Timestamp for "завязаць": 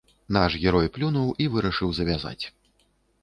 1.97-2.39